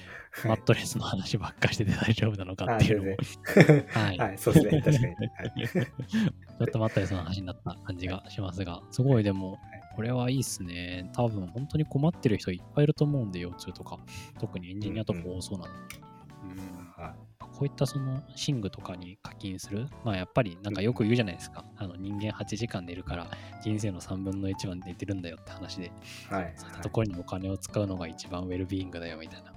[0.46, 3.16] マットレスの話ばっかりしてて大丈夫なのかあっていうのも
[3.88, 4.18] はい。
[4.18, 4.82] はい、そうですね。
[4.82, 5.06] 確かに。
[5.06, 5.52] はい
[6.56, 9.58] ちょっとマットレスの話になった感じがしますが、すごいでも、
[9.94, 11.10] これはいいっすね。
[11.14, 13.98] 多分本当に困ってる人いっぱいいると思うんで、腰痛とか。
[14.38, 15.96] 特にエンジニアとか多そうなんで。
[16.44, 17.14] うんは
[17.56, 21.64] こういったその寝具とかに課金する、まあやっぱりなんかよく言うじゃないですか。
[21.78, 23.30] あの人間8時間寝るから
[23.62, 25.90] 人生の3分の1は寝てるんだよって話で、い。
[26.34, 26.52] はい。
[26.54, 29.54] そういったところにお金を使うのが一番ウェルビーイングだよみたいな、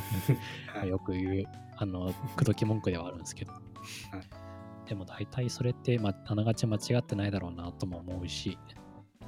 [0.80, 1.44] はいよく言う、
[1.76, 3.52] あの、口説き文句ではあるんですけど。
[4.86, 8.58] でも大体それって、まあ、あながち間違ってないだろうなとも思うし、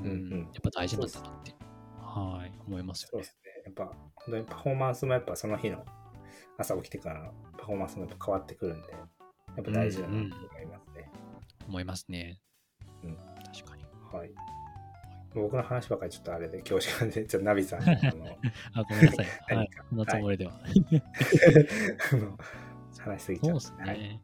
[0.00, 1.54] うん、うんうんやっぱ大事なんだなって、
[2.00, 3.24] はい、思いますよねそうで。
[3.24, 3.62] すね。
[3.66, 3.84] やっぱ、
[4.14, 5.84] 本当にパフォーマンスもやっぱその日の
[6.58, 8.98] 朝起きてからのパフォーマンスも変わってくるんで、や
[9.62, 11.10] っぱ大事だなと思いますね。
[11.68, 12.40] 思いますね。
[13.02, 13.84] うん確かに。
[14.12, 14.30] はい。
[15.34, 18.38] 僕の話ばかりちょっとあれで恐縮で、ちょっとナビさんに あの
[18.74, 19.26] あ、ごめんなさい。
[19.48, 19.84] 何はいか。
[19.88, 20.52] そんなつもりでは。
[22.12, 22.38] あの
[22.98, 24.20] 話しすぎちそうゃっですね。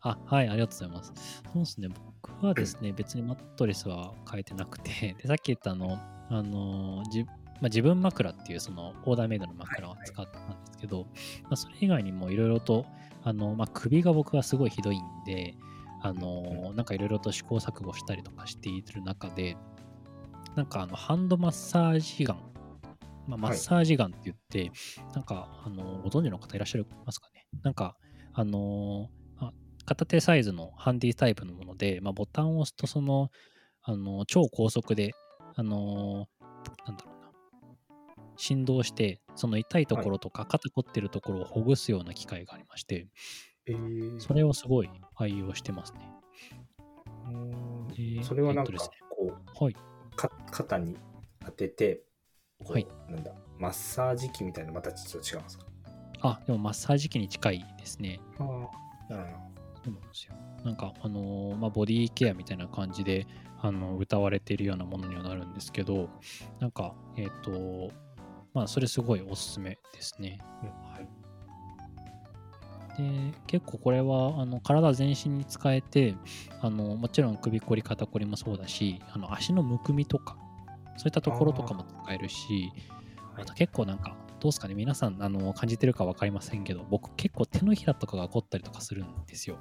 [0.00, 1.42] あ、はい、ありがとうございます。
[1.42, 1.88] そうですね。
[1.88, 5.98] 僕はですね、別にマットレスは変えてなくて、でさっき言ったあの、
[6.30, 7.26] あのじ
[7.64, 11.06] まあ、自分枕っていうそのオーダーメイドの枕を使ったんですけど、
[11.44, 12.84] まあ、それ以外にもいろいろと、
[13.22, 15.56] あのまあ、首が僕はすごいひどいんで、
[16.02, 19.56] あのなんかいろいろと試行錯誤したりとかしている中で、
[20.56, 22.42] なんかあのハンドマッサージガン、
[23.26, 24.70] まあ、マッサージガンって言って、
[25.14, 27.46] なんかあのご存知の方いらっしゃいますかね？
[27.62, 27.96] なんか
[28.34, 29.08] あの
[29.40, 29.52] まあ
[29.86, 33.30] 片手サイズのハンディタイプのもので、まあ、ボタンを押すとその
[33.82, 35.12] あの超高速で
[35.54, 36.26] あの
[36.86, 37.13] なんだろうな
[38.36, 43.06] 振動してその痛いところとか肩凝ってるところをほぐすような機械がありまして、
[43.66, 46.00] えーそれをすごい愛用してますね。
[47.26, 48.72] うーそれはなんか
[49.10, 49.32] こ
[49.64, 49.74] はい。
[50.12, 50.96] うか肩に
[51.44, 52.02] 当てて
[52.64, 55.66] はいなんだマッサージ機みたいなまたちょっと違うんですか？
[56.22, 58.20] あ、でもマッサージ機に近いですね。
[58.38, 58.44] あ
[59.10, 59.34] あなる
[59.84, 60.34] そうなんですよ。
[60.64, 63.26] なんか、あのーまあ、ボディケアみたいな感じで、
[63.60, 66.08] あの、歌われているようなものにはなるんですけど、
[66.58, 67.90] なんか、えっ、と、
[68.54, 70.38] まあ、それすごいおすすめですね。
[70.92, 71.08] はい。
[72.96, 76.14] で、結構これは、あの、体全身に使えて、
[76.60, 80.36] あの、もちろん首こり、肩こりもそうだし、あの、足のむくみとか、
[80.96, 82.70] そういったところとかも使えるし、
[83.36, 89.58] あと結構なんか、どうですかね、皆さんあの感じてるか分かりませんけど、僕結構手のひらとかが凝ったりとかするんですよ。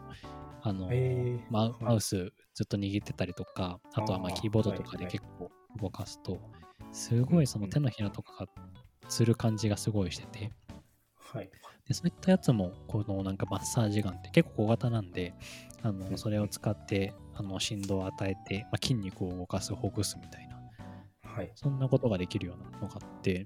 [0.62, 1.51] あの、えー。
[1.51, 5.49] マウスずっと握ってたりとか、あとはまキーボードとかで結構
[5.82, 6.39] 動かすと、
[6.91, 8.47] すごいその手のひらとかが
[9.13, 10.52] つる感じがすごいしてて、
[11.34, 11.49] はい。
[11.88, 15.34] でそういったやつもこのなんかマッサージガンって結構小型なんで、
[15.82, 15.99] あうん。
[15.99, 20.60] のそれを使ってあの振動を与えて、まあ、筋肉を動かす、ほぐすみたいな、
[21.30, 21.52] はい。
[21.56, 23.45] そんなことができるようなのがあって、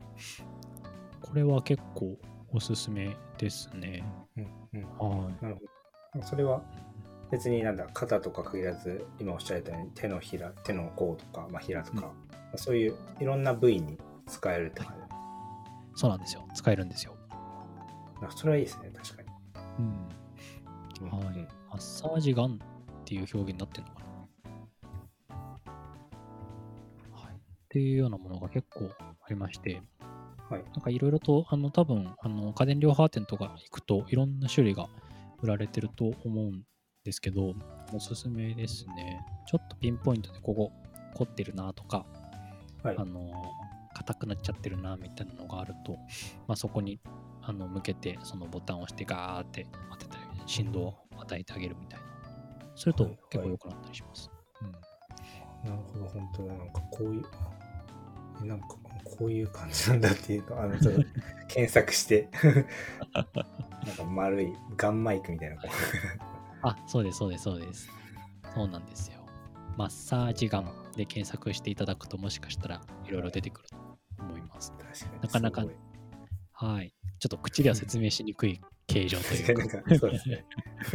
[1.21, 2.17] これは結構
[2.53, 4.03] おすすめですね。
[4.37, 4.83] うんうん。
[4.97, 5.43] はい。
[5.43, 6.25] なるほど。
[6.25, 6.61] それは
[7.31, 12.03] 別になんだ肩とか限らず今おっしゃられたように手のひら手の甲とか、まあ、ひらとか、うん。
[12.03, 12.13] ま
[12.53, 15.06] あそういういろんな部位に使えるって感じ、
[15.97, 16.47] そうなんですよ。
[16.53, 17.17] 使えるんですよ。
[18.35, 19.29] それはいいですね確かに、
[19.79, 20.09] うん。
[21.01, 21.39] うんはい。
[21.39, 22.59] うんマッサージガン
[23.01, 24.03] っていう表現になってるのか
[25.29, 25.37] な。
[27.19, 27.33] はい。
[27.33, 29.81] っていうようなものが結構ありまして、
[30.49, 34.87] はいなんかいろいろと、あの、多分、あの、家電量販店とか行くと、いろんな種類が
[35.41, 36.63] 売られてると思うん
[37.03, 37.53] ですけど、
[37.93, 39.19] おすすめですね。
[39.45, 40.71] ちょっとピンポイントでここ
[41.15, 42.05] 凝ってるなとか、
[42.83, 43.29] はいあの、
[43.97, 45.93] 硬くなっちゃってるなみたいなのがあると、
[46.47, 46.99] まあ、そこに
[47.41, 52.05] あの向けて、そのボタンを押してガーって当てたり、振動を与えてあげるみたいな。
[52.75, 54.29] するとはいはい結構良くなったりします。
[54.61, 54.71] うん
[55.69, 57.25] なるほど本当だなんかこういう
[58.43, 58.67] えなんか
[59.03, 61.01] こういう感じなんだっていうかあのちょっと
[61.49, 62.29] 検索して
[63.13, 65.57] なんか丸いガンマイクみたいな
[66.61, 67.89] あ、そうです、そうです、そうです。
[68.53, 69.25] そうなんですよ。
[69.77, 73.86] マッサージガンで検索していただくと、もしかしたらいろいろ出てくると
[75.21, 75.65] なかなか
[76.53, 76.93] はい。
[77.19, 79.81] ちょっと口では説明しにくい形状とい なうんか。
[79.81, 80.45] かそうですね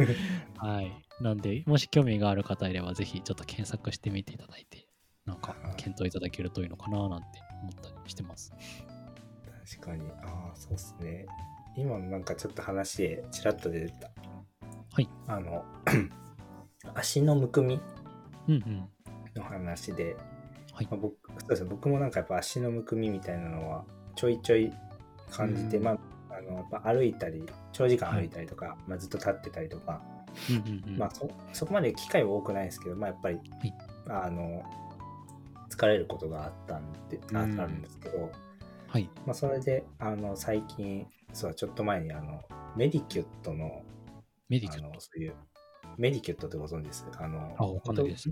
[0.57, 0.91] はい。
[1.21, 4.87] なんで、もし興味がある方いれば、ぜひちょっと検索してみていただいて、
[5.25, 7.27] なんかはい検討いただけるといいのかななんて
[7.61, 8.51] 思ったりしてます。
[9.77, 11.25] 確かにああそうですね
[11.77, 14.11] 今のなんかちょっと話でちらっと出てた
[14.91, 15.63] はいあの
[16.95, 17.79] 足のむくみ
[18.49, 18.89] うんうん。
[20.85, 20.97] はい。
[20.97, 21.69] まあ、僕そうですね。
[21.69, 24.71] 僕もなんかやっぱ足のむくみみたいなのはちょいちょい
[25.31, 25.83] 感じて、うん。
[25.83, 25.97] まあ
[26.29, 30.01] あのやっぱ歩いたり長時間歩いたりとか、まあ、ずっと立ってたりとか、
[30.49, 30.97] うんうんうん。
[30.97, 33.73] まあそそこまで機会は多くないんですけど、まあ、やっぱり、はい。
[34.09, 34.63] あの
[35.69, 38.29] 疲れることがあったんで、ああうんるんですけど、
[38.87, 39.09] はい。
[39.25, 42.41] まあ、それであの最近そうちょっと前にあの
[42.75, 44.11] メディキュットのあ
[44.49, 44.89] メディキュット。
[44.89, 45.33] のそういう
[45.97, 47.07] メディキュットってご存知です？
[47.17, 48.29] あのあわかんないです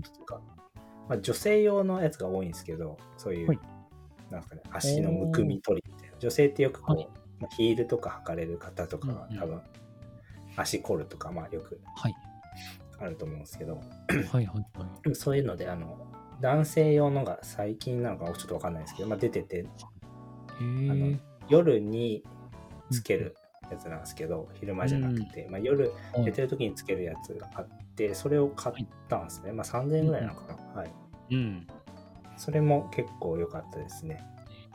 [1.08, 3.58] まあ、女性用のやつが多いんですけどそういう、はい
[4.30, 9.60] なんですかね足のむくみ取りみたいな女性ってよくこう、はいまあ、ヒールとか履かれる方とかがうんうん多分、
[10.56, 12.14] 足凝るとかまあよくはい。
[12.98, 14.62] あると思うんですけどはいはいは
[15.10, 15.14] い。
[15.14, 15.98] そういうのであの
[16.40, 19.66] 男性用のが最近なのかちょっとわかんないですけど、まあ、出ててへあ
[20.60, 21.18] えの。
[21.48, 22.22] 夜に
[22.90, 23.36] つける
[23.72, 30.90] やつなんですけど、昼間じゃなくて、まあ、夜うん寝てる時につけるやつがあってそれを買ったんですね、まあ3000円ぐらいなのかな、はい
[31.30, 31.66] うん。
[32.36, 34.22] それも結構良かったですね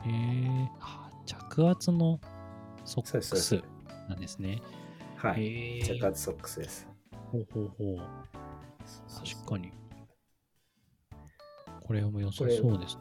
[0.04, 0.70] へえ。
[0.80, 2.20] あ着圧の
[2.84, 3.62] ソックス
[4.08, 4.60] なんですね。
[5.16, 5.82] はいへえ。
[5.82, 6.88] ーツソックスです
[7.32, 7.98] ほうほうほう。
[9.26, 9.72] 確かに。
[11.86, 12.98] これも良さそうです。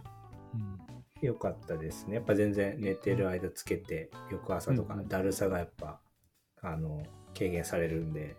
[1.21, 2.15] 良かったですね。
[2.15, 5.99] やっぱ全然寝てる間つけて、翌朝とかうんうんだるさがやっぱ、
[6.61, 7.03] あの、
[7.35, 8.35] 軽減されるんで、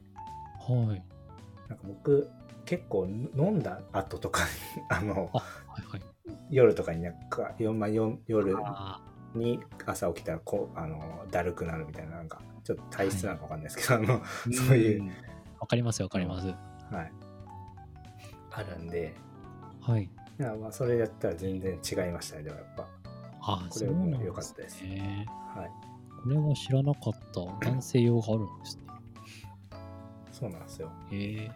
[0.61, 1.03] はい。
[1.69, 2.29] なんか僕、
[2.65, 4.49] 結構飲んだ後とかに、
[4.91, 5.45] あの、あ、は
[5.83, 6.03] いはい。
[6.51, 9.01] 夜とかになんか、よまあ、よ夜あ
[9.35, 15.09] に朝起きたらこう、あの、だるくなるみたいな、なんか、ちょっと体質なのかわかんないですけど、あの、ーそういう、ん
[15.61, 16.47] わかりますわかります。
[16.47, 17.13] はい。
[18.51, 19.15] あるんで、
[19.81, 20.11] はい。
[20.39, 22.89] いやまあそれやったら全然違いましたね、でもやっぱ。
[23.41, 25.27] あ、これも良かですったですね。
[25.55, 25.71] はい。
[26.23, 27.69] これは知らなかった。
[27.69, 28.83] 男性用があるんですね。
[30.33, 30.93] そうなんですよ。
[31.11, 31.51] へえ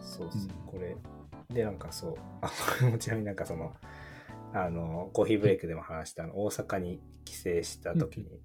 [0.00, 0.96] そうそう、うんこれ。
[1.52, 3.74] で、なんかそう、あ、これもちなみになんかその、
[4.52, 8.40] あの、コーヒーブレイクでも話した、あの大阪に帰省した時に、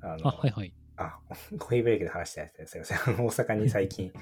[0.00, 0.74] あの、あ、はいはい。
[0.96, 1.18] あ、
[1.58, 2.70] コーヒーブレイクで話したやつです。
[2.70, 3.26] すいません。
[3.26, 4.12] 大阪に最近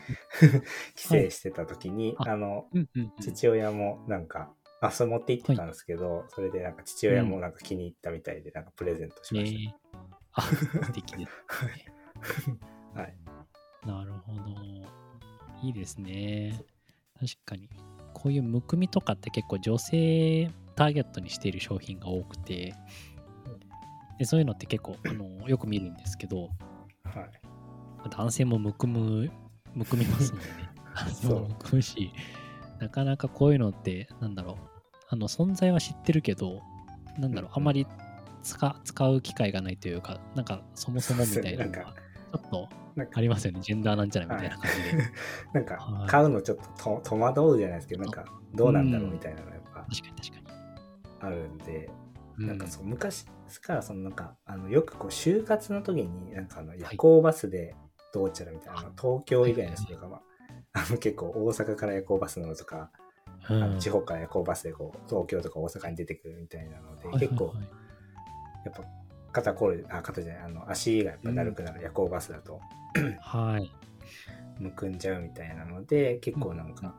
[0.97, 3.13] 帰省してた時に、はいあの、うんうんうん。
[3.21, 9.99] 父親もなんか、あ、それ持って行ってたんですけど、それでなんか父親もなんか気に入ったみたいで、なんかプレゼントしましえー、
[10.33, 11.85] あ、素敵ですね。
[12.95, 13.01] た。
[13.03, 13.17] はい。
[13.87, 14.41] なるほど。
[15.63, 16.63] いいですね。
[17.19, 17.69] 確かに。
[18.15, 22.75] こういうむくみとかって結構女性ターゲットにしている商品が多くて、
[24.19, 26.51] でそういうのって結構あのよく見るんですけど、
[27.05, 28.11] はい。
[28.11, 29.31] 男性もむくむ、
[29.75, 30.47] むくみますもんね。
[30.95, 32.13] 男性もむくむし、
[32.79, 34.57] なかなかこういうのって、なんだろう、
[35.11, 36.63] あの存在は知ってるけど、
[37.19, 37.87] なんだろう、うんあまり
[38.43, 41.79] 使使う機会がないというか、なんかそもそもみたいなのが、
[42.33, 42.69] ちょっと
[43.15, 43.61] ありますよね。
[43.61, 45.03] ジェンダーなんじゃないみたいな感じで。
[45.55, 46.09] なんかはい。
[46.09, 50.59] 買うのちょっとと戸惑うじゃないですけど、なんかどうなんだろうみたいなのがやっぱ確かに確かに。
[51.21, 51.91] あるんで、
[52.39, 53.27] うなんかそう昔
[53.63, 56.81] からそのなんかあのよくこう就活の時になんかあのい。
[56.81, 57.75] 夜行バスで
[58.13, 60.38] どうちゃらみたいな、あ東京以外の人とかは、あ
[60.91, 62.91] の結構大阪から夜行バス乗るとか、
[63.51, 63.63] うん。
[63.63, 67.21] あの地方から夜行バスでこう東京とか大阪に出てくるみたいなので、はいはいはい。
[67.21, 67.55] 結構
[68.65, 68.83] やっぱ
[69.33, 72.61] 肩こるあ肩じゃないあの足がやっぱだるくなる夜行バスだと。
[73.21, 73.71] はい。
[74.59, 76.93] むくんじゃうみたいなので結構なんか、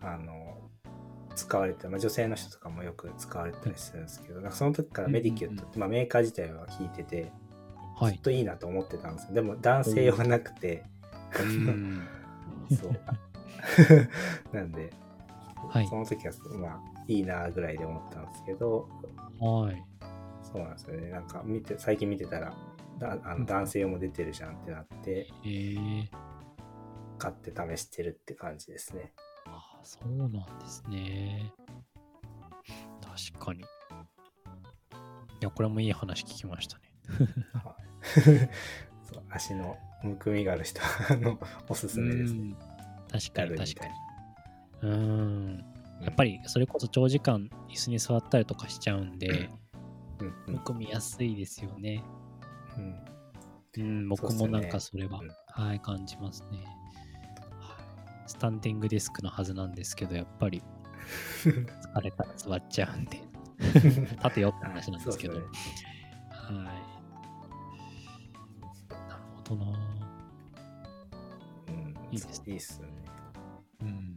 [0.00, 0.58] あの
[1.34, 7.30] 使われて、まあ、女性の人とかもよく使われてたりするんですけど、なんかその時からメディキュットって、まあ、メーカー自体は聞いてて、
[7.96, 8.12] はい。
[8.14, 9.34] ずっといいなと思ってたんですよ。
[9.34, 10.84] でも男性用がなくて、
[11.38, 12.02] うん。
[12.76, 12.92] そう
[14.52, 14.90] なんで、
[15.70, 18.88] はいその時はまあいいなぐらいで思ったんですけど
[19.40, 19.84] はい。
[20.42, 22.54] そうなんですよねなんか見て最近見てたら
[22.98, 26.08] だあの男性用も出てるじゃんってなってえー、
[27.18, 29.12] 買って試してるって感じですね
[29.46, 31.52] あそうなんですね。
[33.32, 33.60] 確かに。
[33.60, 33.64] い
[35.40, 36.82] や、これもいい話聞きましたね。
[37.52, 37.88] はい
[39.12, 42.56] そう足のむくみがある人はあのおすすめですねうん
[43.10, 43.86] 確かに確か
[44.82, 44.90] に。
[44.90, 45.64] うん。
[46.02, 52.02] やっぱりそれこそ長時間椅子に座ったりとかしちゃうんで、うんうんむくみやすいですよね。
[52.76, 56.58] うんうん、僕もなんかそれは、うんはい、感じますね。
[56.58, 56.66] はい
[58.26, 60.62] スタンディングデスクのはずなんですけど、やっぱり
[61.42, 63.22] 疲れたら座っちゃうんで、
[63.72, 65.34] 立てよって話なんですけど。
[65.34, 65.46] そうっ
[66.56, 66.87] はい。
[69.54, 69.78] なるほどな。
[71.68, 72.92] うんいいですねいいっすよね
[73.82, 74.16] うん。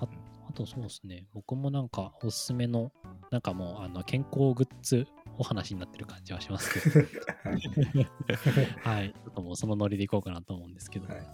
[0.00, 0.06] あ
[0.48, 2.92] あとそうですね、僕もなんかおすすめの、
[3.30, 5.06] なんかもうあの健康グッズ
[5.38, 7.06] お話になってる感じはしますけど、
[8.84, 9.12] はい。
[9.12, 11.26] ちょっともうそのノリでいこうかなと思うんですけど、はい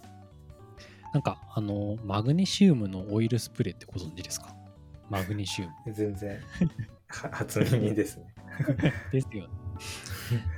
[1.15, 4.55] なんかあの、マグネシウムのオイルスプレーってご存知ですか？
[5.09, 5.73] マグネシウム。
[5.95, 6.39] 全然
[7.09, 8.35] は初耳ですね
[9.11, 9.55] ですよね。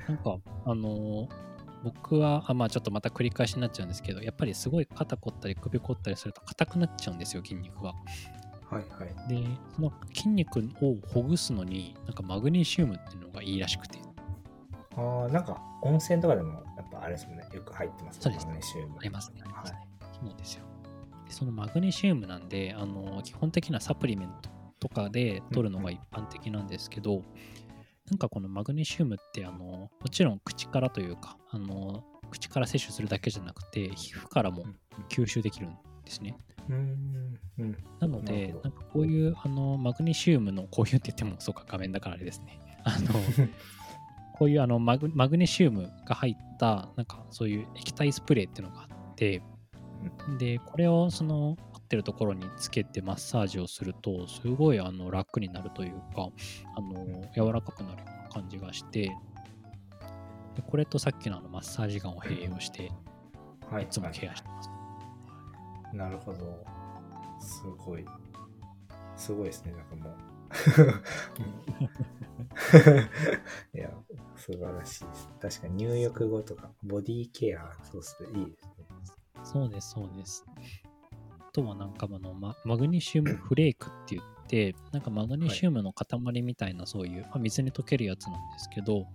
[0.09, 1.50] なんか、あのー
[1.83, 7.95] 僕は、あまあちょっとまた繰り返しになっちゃうんですけど、やっぱりすごい肩凝ったり首凝ったりすると硬くなっちゃうんですよ、筋肉が。
[8.71, 13.99] はいはいで、その筋肉をほぐすのに、なんかマグネシウムっていうのがいいらしくて。
[14.97, 19.79] ああなんか温泉とかでもやっぱあれですもんねよく入ってますそうですマグネシウムありますね、ありますね。
[20.13, 20.65] そうですよ。
[21.27, 27.23] でそのマグネシウムなんで、あの基本的なサプリメントとかで取るのが一般的なんですけど、
[28.11, 34.77] なんかこのマグネシウムってあのもちろん口からというかあの口から摂取するだけじゃなくて皮膚からもうん
[35.09, 35.71] 吸収できるん
[36.05, 36.37] ですね。
[36.69, 42.61] うんうんなのでなんかこういうあのマグネシウムのこういうって言ってもそうか画面だからあれですね。
[42.85, 43.09] あの
[44.35, 49.43] こういうあのマグマグネシウムが入ったなんかそういう液体スプレーっていうのがあって
[50.39, 56.29] でこれをその合ってるところにつけてマッサージをするとすごいあの楽になるというか
[56.77, 59.09] あの柔らかくなるような感じがして
[60.55, 62.93] でこれとさっきのあのマッサージガンを併用して
[63.69, 64.71] はいいつもケアしてます。
[65.93, 66.65] なるほど
[67.41, 68.05] すごい
[69.17, 70.15] すごいですねなんかもう
[73.77, 73.91] いや、
[74.37, 75.29] 素晴らしいです。
[75.41, 78.41] 確かに入浴後とか、ボディケア、そうっすね。
[78.41, 78.73] いいですね。
[79.45, 80.45] そうです、そうです。
[81.51, 89.07] あとはなんかあのママグネシウムフレークって言って、なんかマグネシウムの塊みたいなそういう、まあ、水に溶けるやつなんですけど、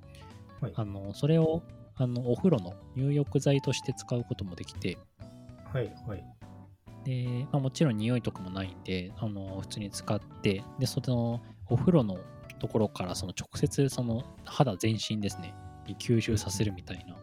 [0.60, 0.74] はい。
[0.76, 1.64] あのそれを
[1.96, 4.98] あのお風呂の入浴剤として使うこともできて、
[5.72, 5.94] はい。
[6.06, 6.26] はい。
[7.06, 12.18] でまあ、もちろん匂いとかもないんであの普通に使ってでそのお風呂の
[12.60, 15.54] ところからその直接その肌全身ですね
[15.88, 17.16] に吸収させるみたいな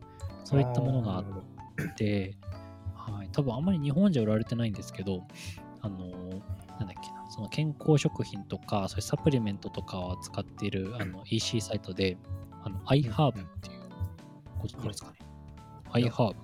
[0.44, 2.51] そういったものがあって、はい、
[3.32, 5.26] 多分あんまり日本じゃ売られてないんですけど
[5.80, 6.40] あのなんだっ
[7.02, 12.16] けなその健康食品とかそういうサプリメントとかを扱っているあの EC サイトで
[12.62, 13.80] あの iHerb っていう
[14.58, 15.18] ご存知ですかね、
[15.92, 16.34] iHerb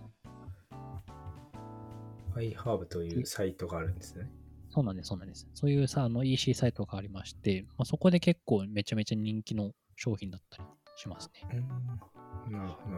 [2.39, 4.31] アイハーブというサイトがあるんですね。
[4.71, 5.49] そうなんです、そうなんです。
[5.55, 10.65] そういうさ、あの EC サイトがありまして、まあ、そこで結構めちゃめちゃ人気の商品だったり
[10.97, 11.49] しますね。
[12.47, 12.53] うん。
[12.53, 12.91] なるほ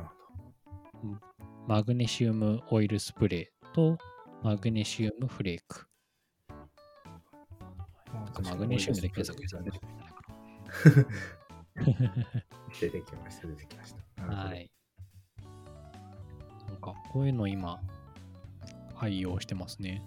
[1.04, 1.18] ど、
[1.66, 3.98] マグネシウムオイルスプレーと
[4.42, 5.86] マグネシウムフレーク。
[8.42, 9.64] マグネシウムで検索したん
[12.80, 14.24] 出てきました、出てきました。
[14.24, 14.70] はい。
[16.68, 17.80] なんか、こういうの今、
[18.96, 20.02] 愛用してますね。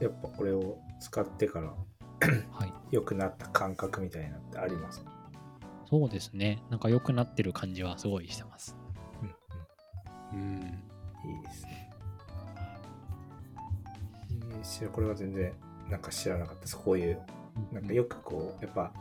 [0.00, 2.72] やっぱこれを使ってからはい。
[2.90, 5.10] 良くなった感覚みたいなのってありますか？
[5.88, 6.62] そうですね。
[6.70, 8.76] なんか良くなってる感じはすごいしてます。
[10.32, 10.40] うん。
[11.24, 11.90] いいですね。
[14.52, 15.52] えー知らこれは全然
[15.90, 16.76] なんか知らなかったです。
[16.78, 17.20] こういう、
[17.72, 18.92] なんかよくこう、やっぱ、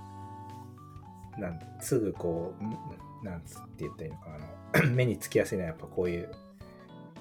[1.38, 2.78] なんすぐこう、ん
[3.24, 4.36] なんつって言ったらいいのかな
[4.74, 6.32] あの、 目につきやすいのはやっぱこういう、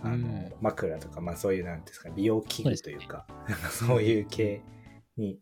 [0.02, 4.62] あの、うん枕とか、まあそういう、なんていうんですか、美容器具というか、なんかそういう系
[5.16, 5.38] に、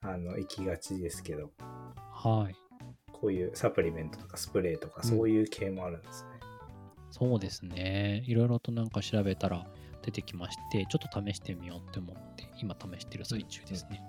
[0.00, 1.50] あの、行きがちですけど、
[1.96, 2.56] はい。
[3.12, 6.33] こういうサプリメントとかスプレーとか、そういう系もあるんですね。
[7.16, 8.24] そうですね。
[8.26, 9.64] いろいろとなんか調べたら
[10.02, 14.02] 出てきまして、ちょっと試してみようって思って、今試してる最中ですね。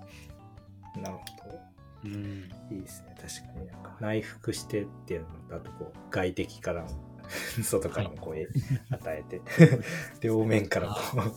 [1.00, 1.60] なるほど。
[2.04, 2.50] うん。
[2.68, 3.14] いいですね。
[3.14, 6.88] 確かになんか内服してっていうのだとこう外敵からも
[7.62, 8.48] 外からもこう、え
[8.90, 9.40] 与えて
[10.20, 11.32] 両面からこう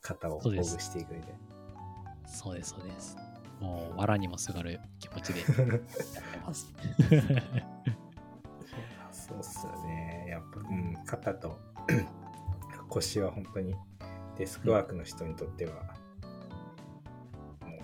[0.00, 1.34] 肩をほぐしていくみたい
[2.26, 3.18] そうです、そうです。
[3.60, 6.72] もう、藁にもすがる気持ちでやってます。
[9.36, 9.42] な。
[9.42, 10.26] そうっすよね。
[10.28, 11.58] やっぱ、うん、肩と
[12.88, 13.74] 腰は本当に
[14.36, 15.72] デスクワークの人にとっては、
[17.60, 17.80] もう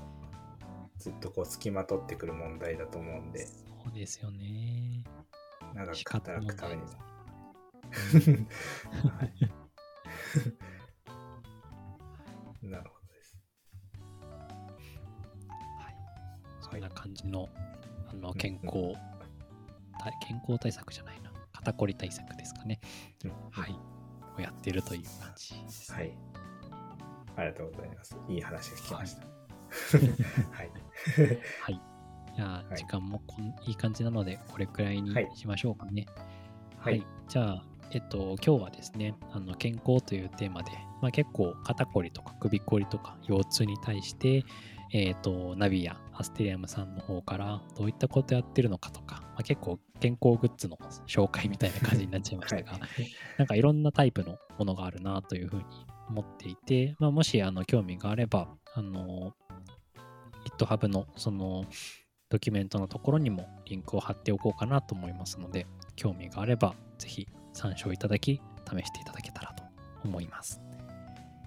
[0.99, 3.55] ずっとこう付きまとってくる問題だと思うんで、そ
[3.89, 5.05] うですよね。
[5.75, 6.89] 長く働くためにも。
[9.19, 9.69] はい
[12.63, 13.39] なるほどです。
[15.79, 15.97] はい。
[16.61, 17.49] そんな感じの、
[18.09, 18.93] あの、健康、
[19.99, 21.28] た健康対策じゃないな。
[21.59, 22.81] 肩こり対策ですかね。
[23.25, 23.75] うんはい。
[24.37, 25.93] をやってるという感じです。
[25.93, 26.13] はい。
[27.37, 28.17] ありがとうございます。
[28.29, 29.23] いい話が聞きました。
[30.57, 30.71] はい。
[31.63, 31.81] はい。
[32.37, 36.07] じゃあ、はい時間もこんいい感じなので、これくらいにはいしましょうかね。
[36.79, 37.07] ははいい。
[37.29, 44.45] じゃあ、えっと、今日はですね、あの健康というテーマで、まあ、結構肩こりとか首こりとか腰痛に対して、
[44.93, 52.81] えっと、ナビやアステリアムさんの方からどういったことやってるのかとか、まあ、結構健康グッズの紹介みたいな感じになっちゃいましたが、はい
[53.39, 55.65] なんかいろんなタイプのものがあるなというふうに
[56.09, 59.33] 思っていて、まあ、もしあの興味があれば、あの、
[60.59, 61.65] GitHub のその
[62.31, 69.63] ドキュメントのところにもリンクを貼っておこうかなと思いますので、興味があればぜひ参照いただき、試していただけたらと
[70.05, 70.61] 思います。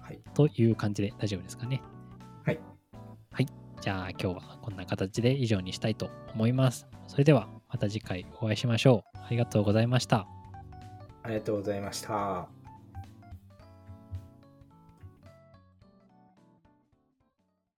[0.02, 0.20] はい。
[0.34, 1.82] という感じで大丈夫ですかね。
[2.44, 2.60] はい。
[3.30, 3.46] はい。
[3.80, 6.86] じゃあ今日はこんな形で以上にしたいと思います。
[7.06, 9.18] それではまた次回お会いしましょう。
[9.18, 10.26] ありがとうございました。
[11.22, 12.61] ありがとうございました。